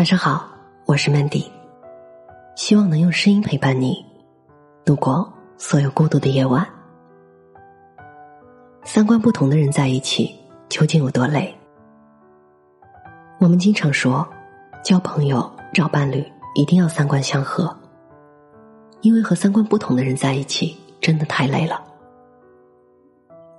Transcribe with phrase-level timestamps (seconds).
[0.00, 0.48] 晚上好，
[0.86, 1.44] 我是 Mandy，
[2.56, 4.02] 希望能用声音陪伴你
[4.82, 6.66] 度过所有孤独的夜晚。
[8.82, 10.34] 三观不同的人在一起
[10.70, 11.54] 究竟有多累？
[13.40, 14.26] 我们经常说，
[14.82, 16.24] 交朋友、找伴侣
[16.54, 17.76] 一定要三观相合，
[19.02, 21.78] 因为和三观不同的人在一起真的太累了。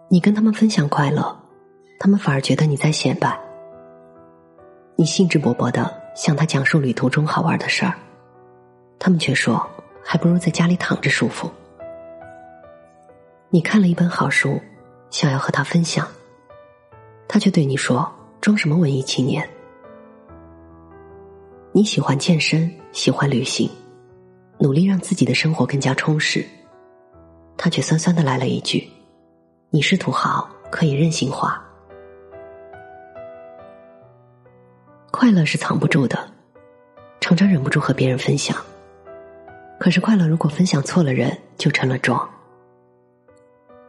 [0.09, 1.37] 你跟他们分享快乐，
[1.99, 3.29] 他们反而觉得你在显摆；
[4.95, 7.93] 你兴致勃勃的向他讲述旅途中好玩的事儿，
[8.99, 9.65] 他们却说
[10.03, 11.49] 还不如在家里躺着舒服。
[13.49, 14.59] 你看了一本好书，
[15.09, 16.07] 想要和他分享，
[17.27, 19.47] 他却对你说：“装什么文艺青年？”
[21.73, 23.69] 你喜欢健身，喜欢旅行，
[24.57, 26.45] 努力让自己的生活更加充实，
[27.57, 28.87] 他却酸酸的来了一句。
[29.69, 31.61] 你是土豪，可以任性花。
[35.21, 36.17] 快乐是藏不住的，
[37.19, 38.57] 常常忍不住和别人分享。
[39.79, 42.27] 可是快乐如果分享错了人，就成了装。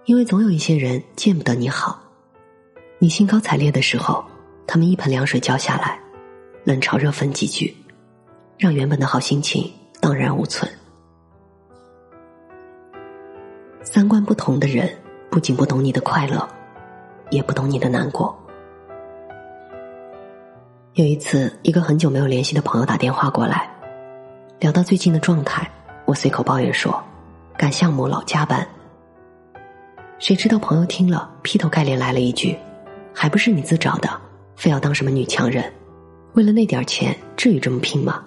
[0.05, 1.99] 因为总有一些人见不得你好，
[2.99, 4.23] 你兴高采烈的时候，
[4.67, 5.99] 他们一盆凉水浇下来，
[6.65, 7.75] 冷嘲热讽几句，
[8.59, 10.71] 让原本的好心情荡然无存。
[13.83, 14.87] 三观不同的人。
[15.31, 16.47] 不仅不懂你的快乐，
[17.31, 18.39] 也不懂你的难过。
[20.95, 23.67] 有一次，一个很久没有联系的朋友打电话过来，
[24.61, 25.67] 聊到最近的状态，
[26.05, 27.03] 我随口抱怨说
[27.57, 28.67] ：“赶项目老加班。”
[30.21, 32.59] 谁知道朋友听了，劈头盖脸来了一句
[33.15, 34.21] ：“还不是你自找的，
[34.55, 35.65] 非要当什么女强人？
[36.35, 38.23] 为了那点钱，至于这么拼吗？”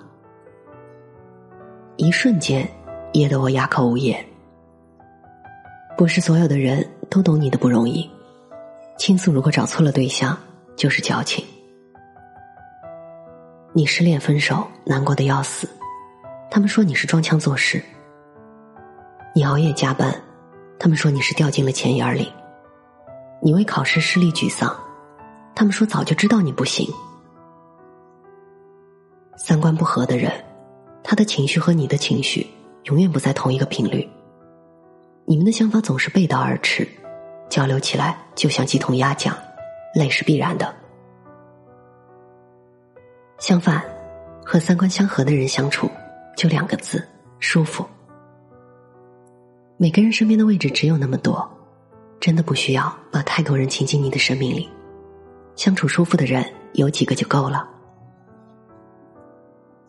[1.98, 2.68] 一瞬间，
[3.14, 4.26] 噎得我哑口无言。
[5.96, 8.10] 不是所有的人都懂你的不容易，
[8.98, 10.36] 倾诉如果找错了对象，
[10.76, 11.46] 就是矫情。
[13.78, 15.68] 你失恋分手，难过的要死，
[16.50, 17.78] 他们说你是装腔作势；
[19.36, 20.16] 你熬夜加班，
[20.80, 22.32] 他们说你是掉进了钱眼里；
[23.42, 24.74] 你为考试失利沮丧，
[25.54, 26.88] 他们说早就知道你不行。
[29.36, 30.32] 三观不合的人，
[31.04, 32.48] 他的情绪和你的情绪
[32.86, 34.10] 永远不在同一个频率。
[35.26, 36.88] 你们的想法总是背道而驰，
[37.50, 39.36] 交流起来就像鸡同鸭讲，
[39.94, 40.74] 累是必然的。
[43.38, 43.84] 相反，
[44.46, 45.90] 和三观相合的人相处，
[46.38, 47.06] 就两个字：
[47.40, 47.86] 舒服。
[49.78, 51.48] 每个人身边的位置只有那么多，
[52.20, 54.70] 真的不需要把太多人请进你的生命里，
[55.56, 57.68] 相处舒服的人有几个就够了。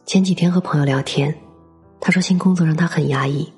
[0.04, 1.32] 前几天和朋友聊天，
[2.00, 3.50] 他说新工作让他很压抑。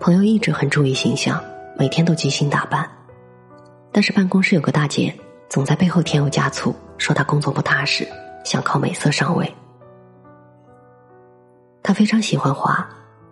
[0.00, 1.42] 朋友一直很注意形象，
[1.78, 2.90] 每天都精心打扮，
[3.92, 5.14] 但是办公室有个大姐
[5.54, 8.04] 总在背后添油加醋，说他工作不踏实，
[8.44, 9.48] 想靠美色上位。
[11.80, 12.84] 他非常喜欢花，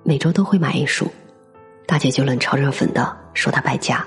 [0.05, 1.11] 每周都会买一束，
[1.85, 4.07] 大姐就冷嘲热讽的说他败家。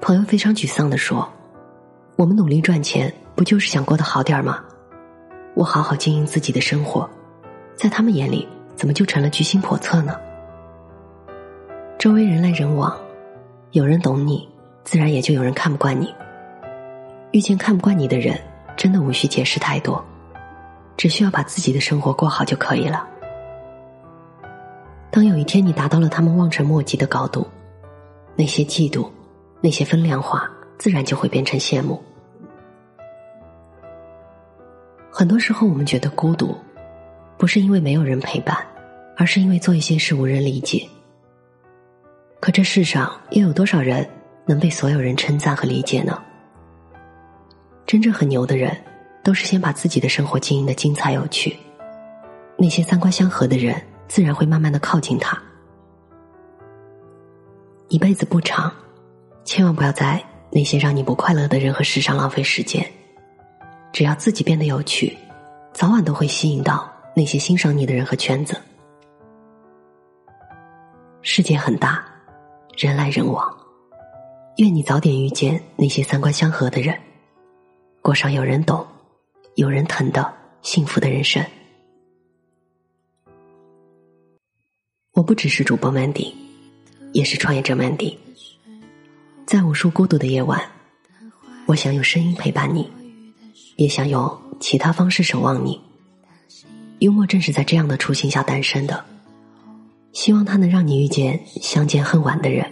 [0.00, 1.28] 朋友非常沮丧的说
[2.14, 4.62] ：“我们努力赚钱，不就是想过得好点吗？
[5.56, 7.10] 我好好经营自己的生活，
[7.74, 10.16] 在他们眼里。”怎么就成了居心叵测呢？
[11.98, 12.96] 周围人来人往，
[13.72, 14.48] 有人懂你，
[14.84, 16.14] 自然也就有人看不惯你。
[17.32, 18.38] 遇见看不惯你的人，
[18.76, 20.04] 真的无需解释太多，
[20.96, 23.08] 只需要把自己的生活过好就可以了。
[25.10, 27.46] 当有一天你达到了他们望尘莫及的高度，
[28.36, 29.08] 那些嫉妒，
[29.60, 32.02] 那些风凉话，自然就会变成羡慕。
[35.10, 36.56] 很多时候，我们觉得孤独，
[37.38, 38.56] 不是因为没有人陪伴。
[39.14, 40.88] 而是因为做一些事无人理解。
[42.40, 44.08] 可这世上又有多少人
[44.46, 46.20] 能被所有人称赞和理解呢？
[47.86, 48.76] 真正很牛的人，
[49.22, 51.56] 都是先把自己的生活经营的精彩有趣。
[52.56, 55.40] 那些三观相合的人，自然会慢慢的靠近他。
[57.88, 58.72] 一辈子不长，
[59.44, 62.84] 千万不要在那些让你不快乐的人和事上浪费时间。
[63.92, 65.16] 只要自己变得有趣，
[65.72, 68.56] 早晚都会吸引到那些欣赏你的人和圈子。
[71.20, 72.02] 世界很大，
[72.76, 73.54] 人来人往，
[74.56, 76.98] 愿你早点遇见那些三观相合的人，
[78.02, 78.86] 过上有人懂、
[79.54, 81.42] 有人疼的幸福的人生。
[85.12, 86.34] 我不只是主播 Mandy，
[87.12, 88.14] 也是创业者 Mandy。
[89.46, 90.60] 在无数孤独的夜晚，
[91.64, 92.90] 我想用声音陪伴你，
[93.76, 95.80] 也想用其他方式守望你。
[96.98, 99.02] 幽默正是在这样的初心下诞生的。
[100.12, 102.70] 希望他能让你遇见相见恨晚的人。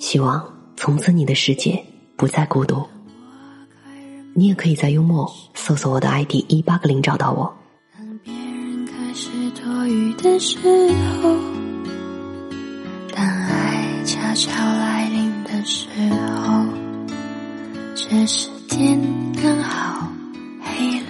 [0.00, 0.42] 希望
[0.78, 1.84] 从此你的世界
[2.16, 2.84] 不再孤独。
[4.34, 7.54] 你也可以在幽默搜索我的 ID 一八个零找到我。
[7.94, 10.56] 当别人开始多余的时
[11.20, 11.36] 候，
[13.14, 15.86] 当爱悄悄来临的时
[16.46, 16.64] 候，
[17.94, 18.98] 这时天
[19.42, 20.10] 刚好
[20.62, 21.08] 黑了，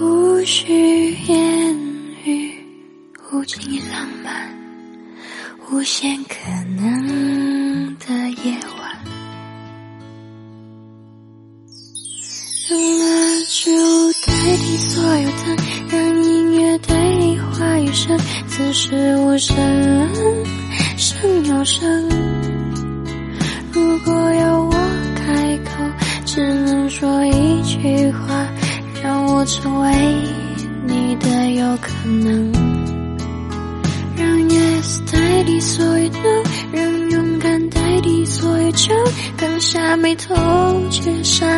[0.00, 1.78] 无需言
[2.24, 2.52] 语，
[3.32, 4.52] 无尽浪漫，
[5.70, 6.19] 无限
[18.70, 19.56] 此时无声，
[20.96, 22.08] 声有声。
[23.72, 24.70] 如果要我
[25.16, 25.70] 开口，
[26.24, 28.46] 只能说一句话，
[29.02, 29.90] 让我成为
[30.86, 32.52] 你的有可能。
[34.16, 38.94] 让 yes 代替所有 no，让勇敢代替所有酒，
[39.36, 40.32] 刚下眉头
[40.92, 41.49] 却上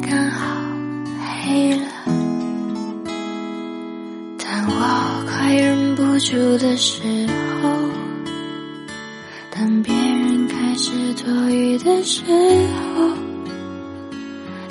[0.00, 0.56] 刚好
[1.44, 1.86] 黑了。
[4.38, 7.02] 当我快忍不住的时
[7.62, 7.70] 候，
[9.50, 10.90] 当别人开始
[11.22, 13.10] 多余的时候。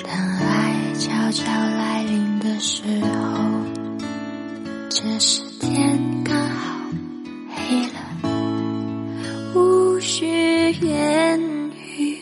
[0.02, 3.08] 当爱悄悄来临的时候，
[4.90, 6.80] 这时天刚好
[7.54, 7.98] 黑了，
[9.54, 10.26] 无需
[10.80, 11.40] 言
[11.96, 12.18] 语，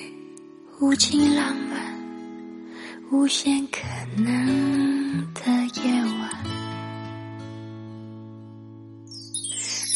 [0.81, 1.30] 无尽，
[3.31, 3.79] 限可
[4.17, 5.41] 能的
[5.81, 6.31] 夜晚。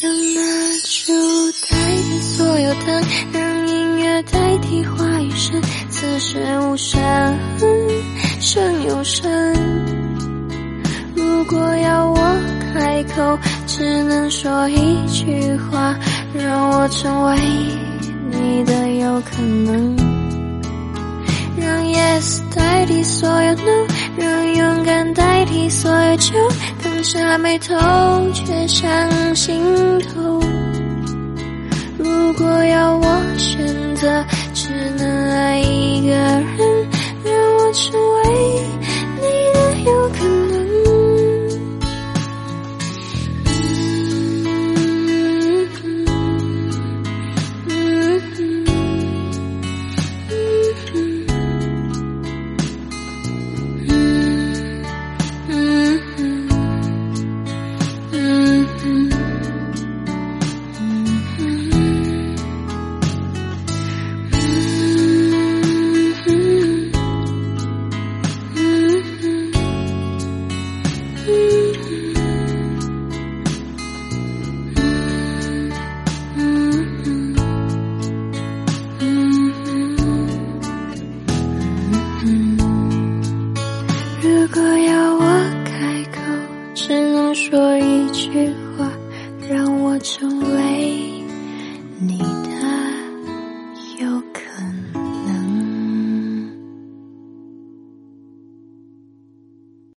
[0.01, 0.41] 让蜡
[0.85, 1.11] 烛
[1.69, 3.03] 代替所有灯，
[3.33, 7.01] 让音乐代替话语声，此时无声，
[8.39, 9.29] 胜有声。
[11.13, 12.15] 如果要我
[12.73, 13.37] 开口，
[13.67, 15.93] 只能说一句话，
[16.33, 17.37] 让我成为
[18.31, 20.14] 你的有可能。
[21.93, 23.87] Yes 代替所有 no，
[24.17, 26.33] 让勇敢代替所有酒，
[26.83, 27.75] 刚下眉头
[28.33, 29.61] 却上心
[29.99, 30.41] 头。
[31.97, 34.23] 如果要我选择，
[34.53, 36.87] 只能爱一个人，
[37.23, 38.14] 让我成为。